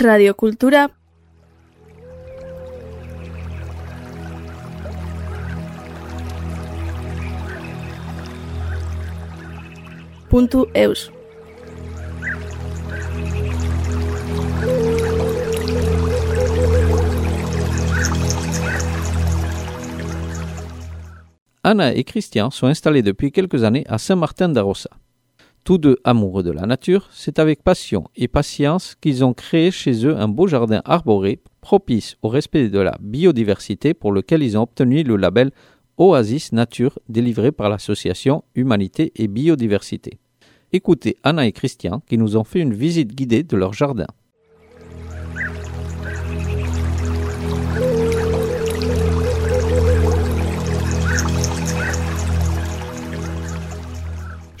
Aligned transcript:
Radiokultura 0.00 0.88
puntu 10.30 10.64
eus. 10.74 11.10
Anna 21.62 21.92
et 21.92 22.04
Christian 22.04 22.50
sont 22.50 22.66
installés 22.66 23.02
depuis 23.02 23.32
quelques 23.32 23.64
années 23.64 23.84
à 23.86 23.98
Saint-Martin 23.98 24.48
d'Arossa. 24.48 24.88
Tous 25.64 25.78
deux 25.78 25.98
amoureux 26.04 26.42
de 26.42 26.50
la 26.50 26.66
nature, 26.66 27.08
c'est 27.12 27.38
avec 27.38 27.62
passion 27.62 28.04
et 28.16 28.28
patience 28.28 28.94
qu'ils 29.00 29.24
ont 29.24 29.34
créé 29.34 29.70
chez 29.70 30.06
eux 30.06 30.16
un 30.16 30.26
beau 30.26 30.46
jardin 30.46 30.80
arboré 30.84 31.40
propice 31.60 32.16
au 32.22 32.28
respect 32.28 32.70
de 32.70 32.78
la 32.78 32.96
biodiversité 33.00 33.92
pour 33.92 34.12
lequel 34.12 34.42
ils 34.42 34.56
ont 34.56 34.62
obtenu 34.62 35.02
le 35.02 35.16
label 35.16 35.50
Oasis 35.98 36.52
Nature 36.52 36.98
délivré 37.10 37.52
par 37.52 37.68
l'association 37.68 38.42
Humanité 38.54 39.12
et 39.16 39.28
Biodiversité. 39.28 40.18
Écoutez 40.72 41.16
Anna 41.24 41.46
et 41.46 41.52
Christian 41.52 42.02
qui 42.08 42.16
nous 42.16 42.38
ont 42.38 42.44
fait 42.44 42.60
une 42.60 42.72
visite 42.72 43.14
guidée 43.14 43.42
de 43.42 43.56
leur 43.56 43.74
jardin. 43.74 44.06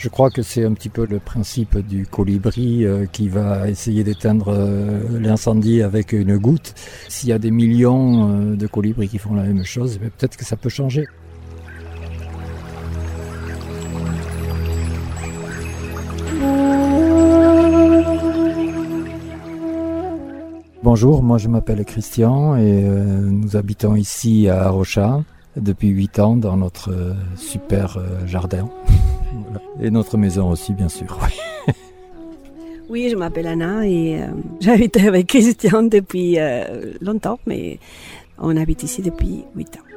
Je 0.00 0.08
crois 0.08 0.30
que 0.30 0.40
c'est 0.40 0.64
un 0.64 0.72
petit 0.72 0.88
peu 0.88 1.04
le 1.04 1.18
principe 1.18 1.76
du 1.76 2.06
colibri 2.06 2.86
euh, 2.86 3.04
qui 3.04 3.28
va 3.28 3.68
essayer 3.68 4.02
d'éteindre 4.02 4.48
euh, 4.48 5.20
l'incendie 5.20 5.82
avec 5.82 6.14
une 6.14 6.38
goutte. 6.38 6.72
S'il 7.10 7.28
y 7.28 7.32
a 7.34 7.38
des 7.38 7.50
millions 7.50 8.30
euh, 8.30 8.56
de 8.56 8.66
colibris 8.66 9.08
qui 9.08 9.18
font 9.18 9.34
la 9.34 9.42
même 9.42 9.62
chose, 9.62 9.98
ben, 9.98 10.08
peut-être 10.08 10.38
que 10.38 10.46
ça 10.46 10.56
peut 10.56 10.70
changer. 10.70 11.06
Bonjour, 20.82 21.22
moi 21.22 21.36
je 21.36 21.48
m'appelle 21.48 21.84
Christian 21.84 22.56
et 22.56 22.80
nous 22.80 23.54
habitons 23.54 23.96
ici 23.96 24.48
à 24.48 24.70
Rocha 24.70 25.22
depuis 25.56 25.88
8 25.88 26.18
ans 26.20 26.36
dans 26.36 26.56
notre 26.56 26.90
super 27.36 27.98
jardin. 28.24 28.70
Et 29.80 29.90
notre 29.90 30.16
maison 30.16 30.50
aussi, 30.50 30.72
bien 30.72 30.88
sûr. 30.88 31.18
Oui, 32.90 33.08
je 33.08 33.14
m'appelle 33.14 33.46
Anna 33.46 33.86
et 33.86 34.20
euh, 34.20 34.26
j'habite 34.60 34.96
avec 34.96 35.28
Christian 35.28 35.84
depuis 35.84 36.40
euh, 36.40 36.94
longtemps, 37.00 37.38
mais 37.46 37.78
on 38.36 38.56
habite 38.56 38.82
ici 38.82 39.00
depuis 39.00 39.44
8 39.54 39.76
ans. 39.76 39.89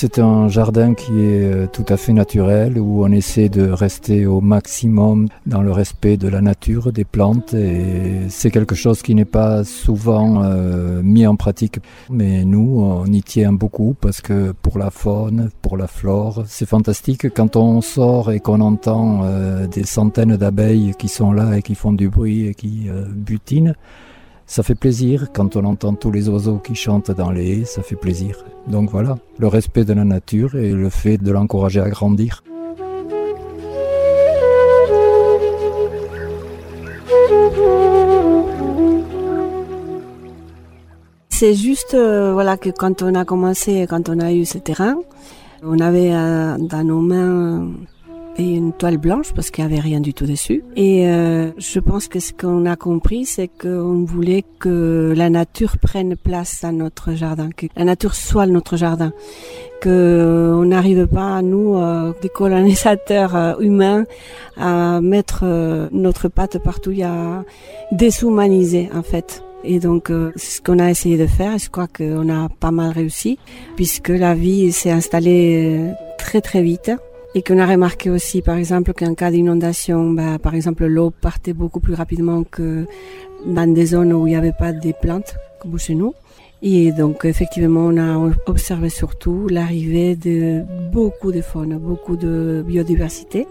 C'est 0.00 0.20
un 0.20 0.46
jardin 0.46 0.94
qui 0.94 1.10
est 1.10 1.42
euh, 1.42 1.66
tout 1.66 1.84
à 1.88 1.96
fait 1.96 2.12
naturel, 2.12 2.78
où 2.78 3.04
on 3.04 3.10
essaie 3.10 3.48
de 3.48 3.68
rester 3.68 4.26
au 4.26 4.40
maximum 4.40 5.26
dans 5.44 5.60
le 5.60 5.72
respect 5.72 6.16
de 6.16 6.28
la 6.28 6.40
nature, 6.40 6.92
des 6.92 7.04
plantes, 7.04 7.52
et 7.52 8.20
c'est 8.28 8.52
quelque 8.52 8.76
chose 8.76 9.02
qui 9.02 9.16
n'est 9.16 9.24
pas 9.24 9.64
souvent 9.64 10.44
euh, 10.44 11.02
mis 11.02 11.26
en 11.26 11.34
pratique. 11.34 11.80
Mais 12.10 12.44
nous, 12.44 12.80
on 12.80 13.06
y 13.06 13.24
tient 13.24 13.52
beaucoup 13.52 13.96
parce 14.00 14.20
que 14.20 14.52
pour 14.52 14.78
la 14.78 14.92
faune, 14.92 15.50
pour 15.62 15.76
la 15.76 15.88
flore, 15.88 16.44
c'est 16.46 16.68
fantastique 16.68 17.34
quand 17.34 17.56
on 17.56 17.80
sort 17.80 18.30
et 18.30 18.38
qu'on 18.38 18.60
entend 18.60 19.22
euh, 19.24 19.66
des 19.66 19.82
centaines 19.82 20.36
d'abeilles 20.36 20.92
qui 20.96 21.08
sont 21.08 21.32
là 21.32 21.56
et 21.56 21.62
qui 21.62 21.74
font 21.74 21.92
du 21.92 22.08
bruit 22.08 22.46
et 22.46 22.54
qui 22.54 22.88
butinent. 23.08 23.74
Ça 24.50 24.62
fait 24.62 24.74
plaisir 24.74 25.28
quand 25.34 25.56
on 25.56 25.64
entend 25.66 25.92
tous 25.92 26.10
les 26.10 26.30
oiseaux 26.30 26.56
qui 26.56 26.74
chantent 26.74 27.10
dans 27.10 27.30
les 27.30 27.60
haies, 27.60 27.64
ça 27.66 27.82
fait 27.82 27.96
plaisir. 27.96 28.46
Donc 28.66 28.90
voilà, 28.90 29.18
le 29.38 29.46
respect 29.46 29.84
de 29.84 29.92
la 29.92 30.04
nature 30.04 30.56
et 30.56 30.72
le 30.72 30.88
fait 30.88 31.18
de 31.18 31.30
l'encourager 31.30 31.80
à 31.80 31.90
grandir. 31.90 32.42
C'est 41.28 41.54
juste 41.54 41.92
euh, 41.92 42.32
voilà 42.32 42.56
que 42.56 42.70
quand 42.70 43.02
on 43.02 43.14
a 43.14 43.26
commencé, 43.26 43.86
quand 43.86 44.08
on 44.08 44.18
a 44.18 44.32
eu 44.32 44.46
ce 44.46 44.56
terrain, 44.56 44.96
on 45.62 45.78
avait 45.78 46.14
euh, 46.14 46.56
dans 46.56 46.84
nos 46.84 47.00
mains 47.02 47.68
et 48.38 48.54
une 48.54 48.72
toile 48.72 48.98
blanche 48.98 49.32
parce 49.34 49.50
qu'il 49.50 49.64
n'y 49.64 49.72
avait 49.72 49.80
rien 49.80 50.00
du 50.00 50.14
tout 50.14 50.26
dessus. 50.26 50.62
Et 50.76 51.08
euh, 51.08 51.50
je 51.58 51.80
pense 51.80 52.08
que 52.08 52.20
ce 52.20 52.32
qu'on 52.32 52.66
a 52.66 52.76
compris, 52.76 53.26
c'est 53.26 53.48
qu'on 53.48 54.04
voulait 54.04 54.44
que 54.60 55.12
la 55.16 55.28
nature 55.28 55.78
prenne 55.78 56.16
place 56.16 56.60
dans 56.62 56.72
notre 56.72 57.14
jardin, 57.14 57.50
que 57.50 57.66
la 57.76 57.84
nature 57.84 58.14
soit 58.14 58.46
notre 58.46 58.76
jardin, 58.76 59.12
que 59.80 60.54
on 60.56 60.64
n'arrive 60.64 61.06
pas 61.06 61.42
nous, 61.42 61.76
euh, 61.76 62.12
des 62.22 62.28
colonisateurs 62.28 63.36
euh, 63.36 63.54
humains, 63.60 64.04
à 64.56 65.00
mettre 65.00 65.40
euh, 65.42 65.88
notre 65.92 66.28
patte 66.28 66.58
partout, 66.58 66.92
y 66.92 67.02
a 67.02 67.44
déshumaniser 67.92 68.88
en 68.94 69.02
fait. 69.02 69.42
Et 69.64 69.80
donc, 69.80 70.12
c'est 70.36 70.58
ce 70.58 70.62
qu'on 70.62 70.78
a 70.78 70.88
essayé 70.88 71.18
de 71.18 71.26
faire 71.26 71.56
et 71.56 71.58
je 71.58 71.68
crois 71.68 71.88
qu'on 71.88 72.28
a 72.28 72.48
pas 72.48 72.70
mal 72.70 72.92
réussi 72.92 73.40
puisque 73.74 74.10
la 74.10 74.32
vie 74.34 74.70
s'est 74.70 74.92
installée 74.92 75.80
très 76.16 76.40
très 76.40 76.62
vite 76.62 76.92
et 77.38 77.42
qu'on 77.42 77.60
a 77.60 77.66
remarqué 77.66 78.10
aussi, 78.10 78.42
par 78.42 78.56
exemple, 78.56 78.92
qu'en 78.92 79.14
cas 79.14 79.30
d'inondation, 79.30 80.10
bah, 80.10 80.40
par 80.40 80.56
exemple, 80.56 80.86
l'eau 80.86 81.10
partait 81.10 81.52
beaucoup 81.52 81.78
plus 81.78 81.94
rapidement 81.94 82.42
que 82.42 82.84
dans 83.46 83.72
des 83.72 83.86
zones 83.86 84.12
où 84.12 84.26
il 84.26 84.30
n'y 84.30 84.36
avait 84.36 84.58
pas 84.58 84.72
de 84.72 84.92
plantes, 85.00 85.36
comme 85.60 85.78
chez 85.78 85.94
nous. 85.94 86.14
Et 86.62 86.90
donc, 86.90 87.24
effectivement, 87.24 87.86
on 87.92 87.96
a 87.96 88.32
observé 88.46 88.88
surtout 88.88 89.46
l'arrivée 89.46 90.16
de 90.16 90.64
beaucoup 90.90 91.30
de 91.30 91.40
faune, 91.40 91.78
beaucoup 91.78 92.16
de 92.16 92.64
biodiversité. 92.66 93.46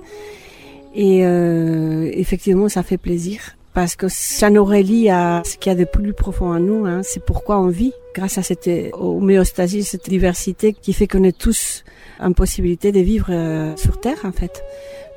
Et 0.93 1.25
euh, 1.25 2.11
effectivement, 2.11 2.67
ça 2.67 2.83
fait 2.83 2.97
plaisir 2.97 3.39
parce 3.77 3.95
que 3.95 4.07
ça 4.09 4.49
nous 4.49 4.65
relie 4.65 5.07
à 5.11 5.43
ce 5.45 5.55
qu'il 5.55 5.71
y 5.71 5.75
a 5.75 5.77
de 5.77 5.85
plus 5.85 6.11
profond 6.11 6.47
en 6.47 6.59
nous. 6.59 6.87
Hein. 6.87 7.01
C'est 7.03 7.23
pourquoi 7.23 7.59
on 7.59 7.67
vit, 7.67 7.93
grâce 8.15 8.39
à 8.39 8.41
cette 8.41 8.67
homéostasie, 8.93 9.83
cette 9.83 10.09
diversité 10.09 10.73
qui 10.73 10.93
fait 10.93 11.05
qu'on 11.05 11.23
est 11.23 11.37
tous 11.37 11.83
en 12.19 12.31
possibilité 12.31 12.91
de 12.91 13.01
vivre 13.01 13.27
euh, 13.29 13.75
sur 13.75 13.99
Terre, 13.99 14.17
en 14.23 14.31
fait. 14.31 14.63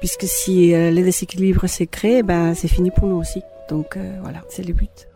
Puisque 0.00 0.24
si 0.24 0.74
euh, 0.74 0.90
le 0.90 1.02
déséquilibre 1.02 1.66
s'est 1.68 1.86
créé, 1.86 2.22
ben, 2.22 2.52
c'est 2.52 2.68
fini 2.68 2.90
pour 2.90 3.08
nous 3.08 3.16
aussi. 3.16 3.40
Donc 3.70 3.96
euh, 3.96 4.18
voilà, 4.20 4.42
c'est 4.50 4.62
le 4.62 4.74
but. 4.74 5.08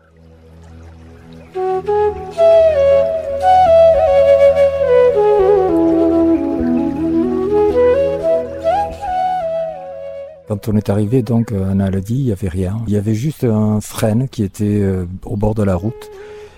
Quand 10.47 10.67
on 10.67 10.75
est 10.75 10.89
arrivé, 10.89 11.21
donc, 11.23 11.51
Anna 11.51 11.89
l'a 11.89 12.01
dit, 12.01 12.15
il 12.15 12.25
n'y 12.25 12.31
avait 12.31 12.49
rien. 12.49 12.77
Il 12.87 12.93
y 12.93 12.97
avait 12.97 13.15
juste 13.15 13.43
un 13.43 13.81
frêne 13.81 14.27
qui 14.29 14.43
était 14.43 14.83
au 15.25 15.35
bord 15.37 15.55
de 15.55 15.63
la 15.63 15.75
route. 15.75 16.11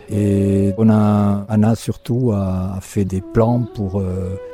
Et 0.10 0.74
on 0.78 0.90
a, 0.90 1.46
Anna 1.48 1.76
surtout 1.76 2.32
a, 2.34 2.80
fait 2.82 3.06
des 3.06 3.22
plans 3.22 3.66
pour 3.76 4.02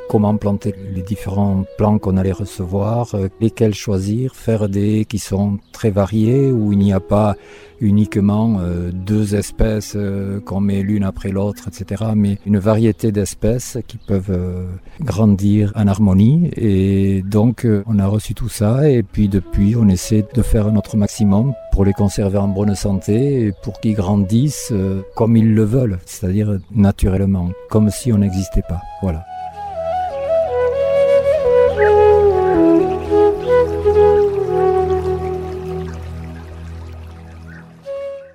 comment 0.09 0.35
planter 0.37 0.73
les 0.93 1.01
différents 1.01 1.63
plants 1.77 1.99
qu'on 1.99 2.17
allait 2.17 2.31
recevoir, 2.31 3.15
euh, 3.15 3.27
lesquels 3.39 3.73
choisir, 3.73 4.35
faire 4.35 4.69
des 4.69 5.05
qui 5.05 5.19
sont 5.19 5.59
très 5.71 5.91
variés, 5.91 6.51
où 6.51 6.71
il 6.71 6.79
n'y 6.79 6.93
a 6.93 6.99
pas 6.99 7.35
uniquement 7.81 8.59
euh, 8.59 8.91
deux 8.93 9.35
espèces 9.35 9.93
euh, 9.95 10.39
qu'on 10.39 10.61
met 10.61 10.83
l'une 10.83 11.03
après 11.03 11.29
l'autre, 11.29 11.67
etc., 11.67 12.11
mais 12.15 12.37
une 12.45 12.57
variété 12.57 13.11
d'espèces 13.11 13.77
qui 13.87 13.97
peuvent 13.97 14.37
grandir 15.01 15.73
en 15.75 15.87
harmonie. 15.87 16.49
Et 16.55 17.21
donc, 17.23 17.67
on 17.85 17.99
a 17.99 18.07
reçu 18.07 18.33
tout 18.33 18.49
ça, 18.49 18.89
et 18.89 19.03
puis 19.03 19.27
depuis, 19.27 19.75
on 19.75 19.87
essaie 19.89 20.25
de 20.33 20.41
faire 20.41 20.71
notre 20.71 20.95
maximum 20.97 21.53
pour 21.71 21.85
les 21.85 21.93
conserver 21.93 22.37
en 22.37 22.47
bonne 22.47 22.75
santé 22.75 23.47
et 23.47 23.51
pour 23.63 23.79
qu'ils 23.79 23.95
grandissent 23.95 24.73
comme 25.15 25.35
ils 25.35 25.53
le 25.53 25.63
veulent, 25.63 25.99
c'est-à-dire 26.05 26.57
naturellement, 26.73 27.49
comme 27.69 27.89
si 27.89 28.13
on 28.13 28.19
n'existait 28.19 28.63
pas. 28.67 28.81
Voilà. 29.01 29.25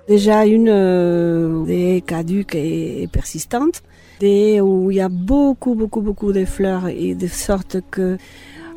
Déjà 0.09 0.47
une 0.47 0.69
euh, 0.69 1.63
des 1.65 2.01
caduques 2.01 2.55
et, 2.55 3.07
persistante, 3.11 3.83
des 4.19 4.59
où 4.59 4.89
il 4.89 4.97
y 4.97 5.01
a 5.01 5.07
beaucoup 5.07 5.75
beaucoup 5.75 6.01
beaucoup 6.01 6.33
de 6.33 6.45
fleurs 6.45 6.87
et 6.87 7.13
de 7.13 7.27
sorte 7.27 7.77
que 7.91 8.17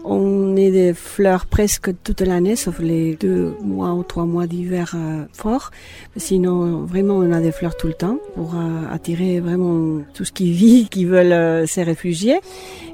On 0.05 0.57
est 0.57 0.73
des 0.73 0.95
fleurs 0.95 1.47
presque 1.47 1.91
toute 2.03 2.23
l'année, 2.23 2.57
sauf 2.57 2.81
les 2.81 3.15
deux 3.15 3.55
mois 3.63 3.93
ou 3.93 4.03
trois 4.03 4.25
mois 4.25 4.49
d'hiver 4.49 4.95
euh, 4.97 5.25
fort. 5.33 5.71
Sinon, 6.17 6.85
vraiment, 6.85 7.15
on 7.15 7.31
a 7.31 7.41
des 7.41 7.53
fleurs 7.53 7.77
tout 7.77 7.87
le 7.87 7.93
temps 7.93 8.19
pour 8.35 8.57
euh, 8.57 8.93
attirer 8.93 9.39
vraiment 9.39 10.03
tout 10.13 10.25
ce 10.25 10.33
qui 10.33 10.51
vit, 10.51 10.89
qui 10.91 11.05
veulent 11.05 11.33
euh, 11.33 11.67
se 11.67 11.81
réfugier. 11.81 12.41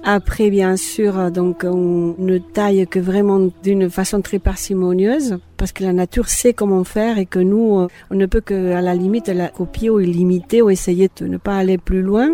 Après, 0.05 0.51
bien 0.51 0.77
sûr, 0.77 1.31
donc 1.31 1.65
on 1.65 2.15
ne 2.19 2.37
taille 2.37 2.87
que 2.87 2.99
vraiment 2.99 3.49
d'une 3.63 3.89
façon 3.89 4.21
très 4.21 4.39
parcimonieuse 4.39 5.39
parce 5.57 5.73
que 5.73 5.85
la 5.85 5.95
nature 5.95 6.29
sait 6.29 6.53
comment 6.53 6.85
faire 6.85 7.19
et 7.19 7.27
que 7.27 7.39
nous, 7.39 7.89
on 8.11 8.15
ne 8.15 8.27
peut 8.27 8.43
que 8.43 8.73
à 8.73 8.83
la 8.83 8.95
limite 8.95 9.29
la 9.29 9.49
copier 9.49 9.89
ou 9.89 9.99
l'imiter 9.99 10.61
ou 10.61 10.69
essayer 10.71 11.11
de 11.19 11.27
ne 11.27 11.39
pas 11.39 11.57
aller 11.57 11.79
plus 11.79 12.03
loin. 12.03 12.29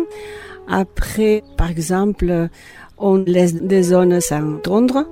Après, 0.67 1.43
par 1.57 1.69
exemple, 1.69 2.49
on 2.97 3.17
laisse 3.17 3.55
des 3.55 3.83
zones 3.83 4.19
sans 4.21 4.57
tondre. 4.57 5.05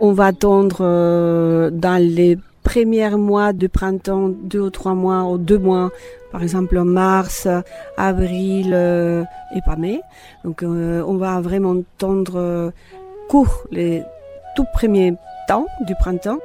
On 0.00 0.12
va 0.12 0.32
tondre 0.32 0.78
euh, 0.80 1.70
dans 1.70 2.02
les 2.02 2.38
premiers 2.62 3.10
mois 3.10 3.52
du 3.52 3.68
printemps, 3.68 4.28
deux 4.28 4.60
ou 4.60 4.70
trois 4.70 4.94
mois 4.94 5.24
ou 5.24 5.38
deux 5.38 5.58
mois, 5.58 5.90
par 6.32 6.42
exemple 6.42 6.82
mars, 6.82 7.46
avril 7.96 8.72
euh, 8.72 9.22
et 9.54 9.60
pas 9.64 9.76
mai. 9.76 10.00
Donc 10.44 10.62
euh, 10.62 11.02
on 11.06 11.16
va 11.16 11.40
vraiment 11.40 11.76
tondre 11.98 12.72
court 13.28 13.64
les 13.70 14.02
tout 14.56 14.66
premiers 14.72 15.14
temps 15.46 15.66
du 15.86 15.94
printemps. 15.94 16.38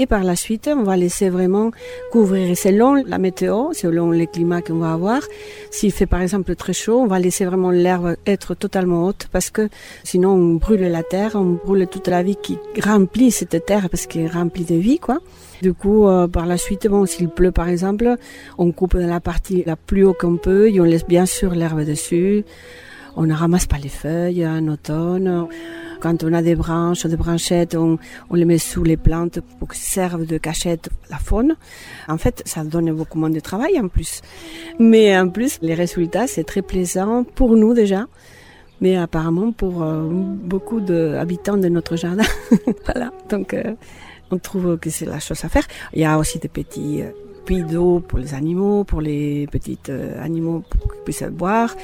Et 0.00 0.06
par 0.06 0.24
la 0.24 0.34
suite, 0.34 0.70
on 0.74 0.82
va 0.82 0.96
laisser 0.96 1.28
vraiment 1.28 1.72
couvrir 2.10 2.56
selon 2.56 2.94
la 2.94 3.18
météo, 3.18 3.74
selon 3.74 4.12
les 4.12 4.26
climats 4.26 4.62
qu'on 4.62 4.78
va 4.78 4.94
avoir. 4.94 5.20
S'il 5.70 5.92
fait 5.92 6.06
par 6.06 6.22
exemple 6.22 6.54
très 6.54 6.72
chaud, 6.72 7.00
on 7.00 7.06
va 7.06 7.18
laisser 7.18 7.44
vraiment 7.44 7.70
l'herbe 7.70 8.16
être 8.24 8.54
totalement 8.54 9.04
haute 9.04 9.28
parce 9.30 9.50
que 9.50 9.68
sinon 10.02 10.30
on 10.30 10.54
brûle 10.54 10.80
la 10.80 11.02
terre, 11.02 11.32
on 11.34 11.58
brûle 11.62 11.86
toute 11.86 12.08
la 12.08 12.22
vie 12.22 12.36
qui 12.42 12.56
remplit 12.82 13.30
cette 13.30 13.66
terre 13.66 13.90
parce 13.90 14.06
qu'elle 14.06 14.22
est 14.22 14.28
remplie 14.28 14.64
de 14.64 14.76
vie, 14.76 14.98
quoi. 14.98 15.18
Du 15.60 15.74
coup, 15.74 16.08
euh, 16.08 16.26
par 16.26 16.46
la 16.46 16.56
suite, 16.56 16.88
bon, 16.88 17.04
s'il 17.04 17.28
pleut 17.28 17.52
par 17.52 17.68
exemple, 17.68 18.16
on 18.56 18.72
coupe 18.72 18.96
dans 18.96 19.06
la 19.06 19.20
partie 19.20 19.64
la 19.66 19.76
plus 19.76 20.04
haut 20.06 20.16
qu'on 20.18 20.38
peut 20.38 20.70
et 20.70 20.80
on 20.80 20.84
laisse 20.84 21.06
bien 21.06 21.26
sûr 21.26 21.54
l'herbe 21.54 21.84
dessus. 21.84 22.46
On 23.16 23.26
ne 23.26 23.34
ramasse 23.34 23.66
pas 23.66 23.76
les 23.76 23.90
feuilles 23.90 24.46
en 24.46 24.66
automne. 24.66 25.46
Quand 26.00 26.24
on 26.24 26.32
a 26.32 26.42
des 26.42 26.54
branches, 26.54 27.06
des 27.06 27.16
branchettes, 27.16 27.74
on, 27.76 27.98
les 28.32 28.44
met 28.44 28.58
sous 28.58 28.82
les 28.82 28.96
plantes 28.96 29.40
pour 29.58 29.68
que 29.68 29.76
servent 29.76 30.26
de 30.26 30.38
cachette 30.38 30.88
à 31.08 31.12
la 31.12 31.18
faune. 31.18 31.56
En 32.08 32.18
fait, 32.18 32.42
ça 32.46 32.64
donne 32.64 32.90
beaucoup 32.92 33.18
moins 33.18 33.30
de 33.30 33.40
travail 33.40 33.78
en 33.78 33.88
plus. 33.88 34.22
Mais 34.78 35.16
en 35.18 35.28
plus, 35.28 35.58
les 35.62 35.74
résultats, 35.74 36.26
c'est 36.26 36.44
très 36.44 36.62
plaisant 36.62 37.24
pour 37.24 37.56
nous 37.56 37.74
déjà 37.74 38.06
mais 38.80 38.96
apparemment 38.96 39.52
pour 39.52 39.82
euh, 39.82 40.08
beaucoup 40.10 40.80
d'habitants 40.80 41.58
de 41.58 41.68
notre 41.68 41.96
jardin. 41.96 42.24
voilà, 42.86 43.12
donc 43.28 43.52
euh, 43.52 43.74
on 44.30 44.38
trouve 44.38 44.78
que 44.78 44.90
c'est 44.90 45.04
la 45.04 45.20
chose 45.20 45.44
à 45.44 45.48
faire. 45.48 45.66
Il 45.92 46.00
y 46.00 46.04
a 46.04 46.18
aussi 46.18 46.38
des 46.38 46.48
petits 46.48 47.02
euh, 47.02 47.10
puits 47.44 47.62
d'eau 47.62 48.00
pour 48.00 48.18
les 48.18 48.34
animaux, 48.34 48.84
pour 48.84 49.00
les 49.00 49.46
petits 49.48 49.78
animaux 50.18 50.62
pour 50.70 50.92
qu'ils 50.92 51.02
puissent 51.02 51.24
boire. 51.30 51.74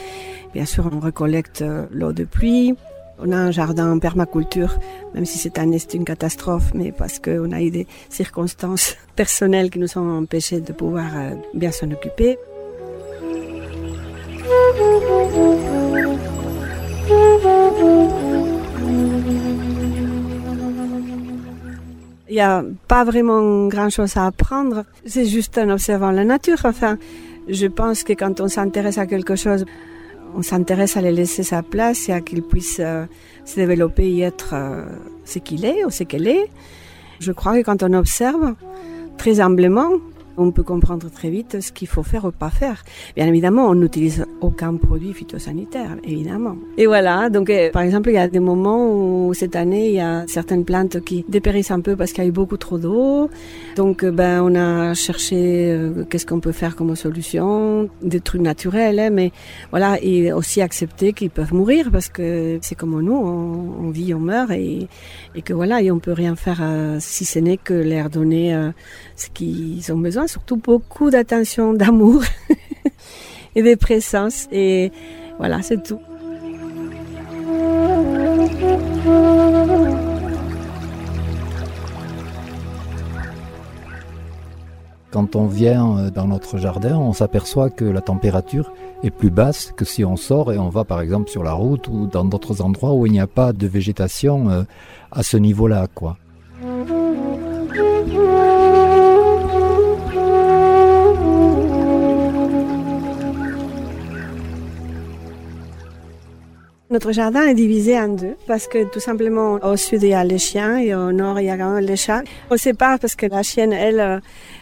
Bien 0.54 0.64
sûr, 0.64 0.88
on 0.90 1.00
recollecte 1.00 1.62
l'eau 1.90 2.12
de 2.12 2.24
pluie. 2.24 2.74
On 3.18 3.32
a 3.32 3.36
un 3.36 3.50
jardin 3.50 3.92
en 3.92 3.98
permaculture, 3.98 4.78
même 5.14 5.24
si 5.24 5.38
cette 5.38 5.58
année 5.58 5.78
c'est 5.78 5.94
une 5.94 6.04
catastrophe, 6.04 6.72
mais 6.74 6.92
parce 6.92 7.18
qu'on 7.18 7.50
a 7.52 7.62
eu 7.62 7.70
des 7.70 7.86
circonstances 8.10 8.96
personnelles 9.16 9.70
qui 9.70 9.78
nous 9.78 9.96
ont 9.98 10.18
empêchés 10.18 10.60
de 10.60 10.72
pouvoir 10.72 11.06
euh, 11.16 11.34
bien 11.54 11.72
s'en 11.72 11.90
occuper. 11.90 12.38
Il 22.28 22.34
n'y 22.34 22.40
a 22.40 22.64
pas 22.86 23.04
vraiment 23.04 23.68
grand-chose 23.68 24.16
à 24.16 24.26
apprendre. 24.26 24.84
C'est 25.06 25.24
juste 25.24 25.56
en 25.56 25.70
observant 25.70 26.10
la 26.10 26.24
nature. 26.24 26.58
Enfin, 26.64 26.98
je 27.48 27.66
pense 27.66 28.02
que 28.02 28.12
quand 28.12 28.40
on 28.40 28.48
s'intéresse 28.48 28.98
à 28.98 29.06
quelque 29.06 29.36
chose, 29.36 29.64
on 30.36 30.42
s'intéresse 30.42 30.96
à 30.96 31.00
les 31.00 31.12
laisser 31.12 31.42
sa 31.42 31.62
place 31.62 32.08
et 32.08 32.12
à 32.12 32.20
qu'il 32.20 32.42
puisse 32.42 32.76
euh, 32.80 33.06
se 33.46 33.56
développer 33.56 34.06
et 34.06 34.20
être 34.20 34.50
euh, 34.52 34.84
ce 35.24 35.38
qu'il 35.38 35.64
est 35.64 35.84
ou 35.84 35.90
ce 35.90 36.04
qu'elle 36.04 36.28
est. 36.28 36.50
Je 37.20 37.32
crois 37.32 37.56
que 37.58 37.64
quand 37.64 37.82
on 37.82 37.94
observe 37.94 38.54
très 39.16 39.40
humblement, 39.40 39.92
on 40.36 40.50
peut 40.50 40.62
comprendre 40.62 41.10
très 41.10 41.30
vite 41.30 41.60
ce 41.60 41.72
qu'il 41.72 41.88
faut 41.88 42.02
faire 42.02 42.24
ou 42.24 42.30
pas 42.30 42.50
faire. 42.50 42.84
Bien 43.16 43.26
évidemment, 43.26 43.68
on 43.68 43.74
n'utilise 43.74 44.24
aucun 44.40 44.74
produit 44.76 45.12
phytosanitaire, 45.12 45.96
évidemment. 46.04 46.56
Et 46.76 46.86
voilà, 46.86 47.30
donc 47.30 47.50
euh, 47.50 47.70
par 47.70 47.82
exemple, 47.82 48.10
il 48.10 48.14
y 48.14 48.18
a 48.18 48.28
des 48.28 48.40
moments 48.40 48.90
où 48.90 49.34
cette 49.34 49.56
année, 49.56 49.88
il 49.88 49.94
y 49.94 50.00
a 50.00 50.24
certaines 50.26 50.64
plantes 50.64 51.00
qui 51.00 51.24
dépérissent 51.28 51.70
un 51.70 51.80
peu 51.80 51.96
parce 51.96 52.12
qu'il 52.12 52.22
y 52.22 52.26
a 52.26 52.28
eu 52.28 52.32
beaucoup 52.32 52.56
trop 52.56 52.78
d'eau. 52.78 53.30
Donc 53.76 54.04
euh, 54.04 54.10
ben 54.10 54.42
on 54.42 54.54
a 54.54 54.94
cherché 54.94 55.70
euh, 55.72 56.04
qu'est-ce 56.08 56.26
qu'on 56.26 56.40
peut 56.40 56.52
faire 56.52 56.76
comme 56.76 56.94
solution, 56.96 57.88
des 58.02 58.20
trucs 58.20 58.42
naturels, 58.42 58.98
hein, 58.98 59.10
mais 59.10 59.32
voilà, 59.70 59.98
et 60.02 60.32
aussi 60.32 60.60
accepter 60.60 61.12
qu'ils 61.12 61.30
peuvent 61.30 61.54
mourir 61.54 61.90
parce 61.90 62.08
que 62.08 62.58
c'est 62.62 62.74
comme 62.74 63.00
nous, 63.00 63.14
on, 63.14 63.90
vit, 63.90 64.14
on 64.14 64.20
meurt 64.20 64.50
et, 64.50 64.88
et 65.34 65.42
que 65.42 65.52
voilà, 65.52 65.82
et 65.82 65.90
on 65.90 65.98
peut 65.98 66.12
rien 66.12 66.36
faire 66.36 66.62
si 67.00 67.24
ce 67.24 67.38
n'est 67.38 67.56
que 67.56 67.74
leur 67.74 68.08
donner 68.10 68.70
ce 69.16 69.28
qu'ils 69.30 69.92
ont 69.92 69.98
besoin, 69.98 70.25
surtout 70.26 70.56
beaucoup 70.56 71.10
d'attention, 71.10 71.72
d'amour 71.74 72.22
et 73.54 73.62
de 73.62 73.74
présence. 73.74 74.48
Et 74.52 74.92
voilà, 75.38 75.62
c'est 75.62 75.82
tout. 75.82 76.00
Quand 85.16 85.34
on 85.34 85.46
vient 85.46 85.96
euh, 85.96 86.10
dans 86.10 86.26
notre 86.26 86.58
jardin, 86.58 86.98
on 86.98 87.14
s'aperçoit 87.14 87.70
que 87.70 87.86
la 87.86 88.02
température 88.02 88.70
est 89.02 89.10
plus 89.10 89.30
basse 89.30 89.72
que 89.74 89.86
si 89.86 90.04
on 90.04 90.16
sort 90.16 90.52
et 90.52 90.58
on 90.58 90.68
va 90.68 90.84
par 90.84 91.00
exemple 91.00 91.30
sur 91.30 91.42
la 91.42 91.52
route 91.52 91.88
ou 91.88 92.06
dans 92.06 92.26
d'autres 92.26 92.60
endroits 92.60 92.92
où 92.92 93.06
il 93.06 93.12
n'y 93.12 93.20
a 93.20 93.26
pas 93.26 93.54
de 93.54 93.66
végétation 93.66 94.50
euh, 94.50 94.64
à 95.10 95.22
ce 95.22 95.38
niveau-là, 95.38 95.86
quoi. 95.94 96.18
Notre 106.96 107.12
jardin 107.12 107.42
est 107.42 107.52
divisé 107.52 107.98
en 107.98 108.08
deux 108.08 108.36
parce 108.46 108.66
que 108.68 108.84
tout 108.84 109.00
simplement 109.00 109.58
au 109.62 109.76
sud 109.76 110.02
il 110.02 110.08
y 110.08 110.14
a 110.14 110.24
les 110.24 110.38
chiens 110.38 110.78
et 110.78 110.94
au 110.94 111.12
nord 111.12 111.38
il 111.38 111.44
y 111.44 111.50
a 111.50 111.58
quand 111.58 111.74
même 111.74 111.84
les 111.84 111.96
chats. 111.96 112.22
On 112.50 112.56
sépare 112.56 112.98
parce 112.98 113.14
que 113.14 113.26
la 113.26 113.42
chienne 113.42 113.74
elle 113.74 114.00
euh, 114.00 114.18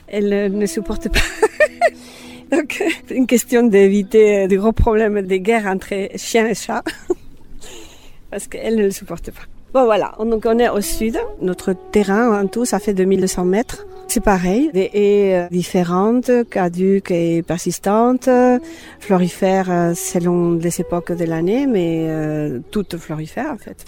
elle 0.08 0.32
euh, 0.32 0.48
ne 0.48 0.66
supporte 0.66 1.08
pas. 1.10 1.20
Donc 2.50 2.82
une 3.08 3.28
question 3.28 3.62
d'éviter 3.62 4.48
des 4.48 4.56
gros 4.56 4.72
problèmes 4.72 5.22
de 5.22 5.36
guerre 5.36 5.66
entre 5.66 5.94
chiens 6.16 6.48
et 6.48 6.56
chats 6.56 6.82
parce 8.32 8.48
qu'elle 8.48 8.74
ne 8.74 8.82
le 8.82 8.90
supporte 8.90 9.30
pas. 9.30 9.42
Bon 9.72 9.84
voilà, 9.84 10.16
donc 10.18 10.42
on 10.44 10.58
est 10.58 10.68
au 10.68 10.80
sud. 10.80 11.16
Notre 11.40 11.72
terrain 11.92 12.42
en 12.42 12.48
tout 12.48 12.64
ça 12.64 12.80
fait 12.80 12.94
2200 12.94 13.44
mètres. 13.44 13.86
C'est 14.14 14.20
pareil, 14.20 14.70
des 14.72 14.90
haies 14.94 15.34
euh, 15.34 15.48
différentes, 15.50 16.30
caduques 16.48 17.10
et 17.10 17.42
persistantes, 17.42 18.28
florifères 19.00 19.68
euh, 19.72 19.92
selon 19.94 20.52
les 20.52 20.80
époques 20.80 21.10
de 21.10 21.24
l'année, 21.24 21.66
mais 21.66 22.06
euh, 22.08 22.60
toutes 22.70 22.96
florifères 22.96 23.50
en 23.50 23.58
fait. 23.58 23.84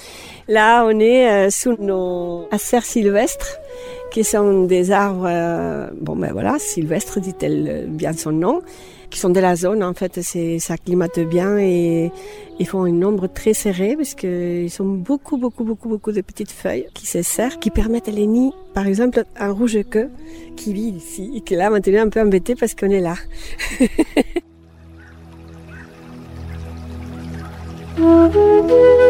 Là, 0.48 0.84
on 0.84 0.98
est 0.98 1.48
sous 1.50 1.76
nos 1.80 2.48
acères 2.50 2.84
sylvestres, 2.84 3.56
qui 4.10 4.24
sont 4.24 4.64
des 4.64 4.90
arbres, 4.90 5.30
bon 6.00 6.16
ben 6.16 6.32
voilà, 6.32 6.58
sylvestres 6.58 7.20
dit-elle 7.20 7.86
bien 7.88 8.12
son 8.12 8.32
nom, 8.32 8.62
qui 9.16 9.20
sont 9.20 9.30
de 9.30 9.40
la 9.40 9.56
zone. 9.56 9.82
En 9.82 9.94
fait, 9.94 10.20
ça 10.58 10.76
climate 10.76 11.20
bien 11.20 11.56
et 11.58 12.12
ils 12.58 12.66
font 12.66 12.84
une 12.84 13.02
ombre 13.02 13.28
très 13.28 13.54
serrée 13.54 13.96
parce 13.96 14.14
qu'ils 14.14 14.70
sont 14.70 14.84
beaucoup, 14.84 15.38
beaucoup, 15.38 15.64
beaucoup, 15.64 15.88
beaucoup 15.88 16.12
de 16.12 16.20
petites 16.20 16.52
feuilles 16.52 16.86
qui 16.92 17.06
se 17.06 17.22
serrent, 17.22 17.58
qui 17.58 17.70
permettent 17.70 18.08
à 18.08 18.12
les 18.12 18.26
nids. 18.26 18.52
Par 18.74 18.86
exemple, 18.86 19.24
un 19.38 19.52
rouge 19.52 19.78
queue 19.90 20.10
qui 20.54 20.74
vit 20.74 20.90
ici 20.90 21.32
et 21.34 21.40
qui 21.40 21.54
est 21.54 21.56
là 21.56 21.70
maintenant 21.70 22.02
un 22.02 22.10
peu 22.10 22.20
embêté 22.20 22.54
parce 22.56 22.74
qu'on 22.74 22.90
est 22.90 23.00
là. 23.00 23.14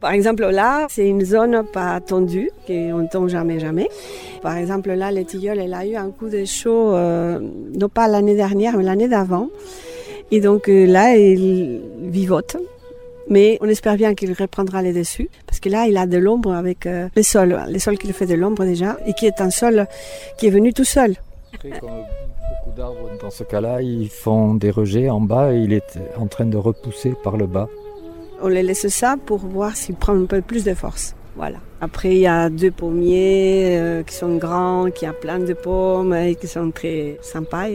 Par 0.00 0.12
exemple, 0.12 0.46
là, 0.46 0.86
c'est 0.88 1.06
une 1.06 1.24
zone 1.24 1.62
pas 1.70 2.00
tendue, 2.00 2.50
qu'on 2.66 2.98
ne 3.02 3.06
tombe 3.06 3.28
jamais, 3.28 3.60
jamais. 3.60 3.88
Par 4.40 4.56
exemple, 4.56 4.90
là, 4.92 5.12
les 5.12 5.26
tilleuls, 5.26 5.58
elle 5.58 5.74
a 5.74 5.84
eu 5.84 5.94
un 5.94 6.10
coup 6.10 6.30
de 6.30 6.46
chaud, 6.46 6.94
euh, 6.94 7.38
non 7.78 7.90
pas 7.90 8.08
l'année 8.08 8.34
dernière, 8.34 8.78
mais 8.78 8.84
l'année 8.84 9.08
d'avant. 9.08 9.50
Et 10.30 10.40
donc 10.40 10.70
euh, 10.70 10.86
là, 10.86 11.14
elle 11.14 11.82
vivote. 12.00 12.56
mais 13.28 13.58
on 13.60 13.68
espère 13.68 13.96
bien 13.96 14.14
qu'il 14.14 14.32
reprendra 14.32 14.80
les 14.80 14.94
dessus, 14.94 15.28
parce 15.46 15.60
que 15.60 15.68
là, 15.68 15.86
il 15.86 15.98
a 15.98 16.06
de 16.06 16.16
l'ombre 16.16 16.54
avec 16.54 16.86
euh, 16.86 17.08
les 17.14 17.22
sols, 17.22 17.60
les 17.68 17.78
sols 17.78 17.98
qui 17.98 18.06
le 18.06 18.14
fait 18.14 18.26
de 18.26 18.34
l'ombre 18.34 18.64
déjà, 18.64 18.96
et 19.06 19.12
qui 19.12 19.26
est 19.26 19.42
un 19.42 19.50
sol 19.50 19.86
qui 20.38 20.46
est 20.46 20.50
venu 20.50 20.72
tout 20.72 20.84
seul. 20.84 21.16
Beaucoup 21.62 22.74
d'arbres 22.74 23.10
dans 23.20 23.30
ce 23.30 23.44
cas-là, 23.44 23.82
ils 23.82 24.08
font 24.08 24.54
des 24.54 24.70
rejets 24.70 25.10
en 25.10 25.20
bas 25.20 25.52
et 25.52 25.58
il 25.58 25.74
est 25.74 25.98
en 26.16 26.26
train 26.26 26.46
de 26.46 26.56
repousser 26.56 27.12
par 27.22 27.36
le 27.36 27.46
bas. 27.46 27.68
On 28.42 28.48
les 28.48 28.62
laisse 28.62 28.88
ça 28.88 29.16
pour 29.24 29.38
voir 29.38 29.76
s'il 29.76 29.94
prend 29.94 30.14
un 30.14 30.26
peu 30.26 30.40
plus 30.40 30.64
de 30.64 30.74
force. 30.74 31.14
Voilà. 31.36 31.58
Après, 31.80 32.10
il 32.10 32.18
y 32.18 32.26
a 32.26 32.50
deux 32.50 32.70
pommiers 32.70 33.78
euh, 33.78 34.02
qui 34.02 34.14
sont 34.14 34.36
grands, 34.36 34.90
qui 34.90 35.06
ont 35.06 35.14
plein 35.18 35.38
de 35.38 35.54
pommes 35.54 36.12
et 36.14 36.34
qui 36.34 36.46
sont 36.46 36.70
très 36.70 37.18
sympas. 37.22 37.68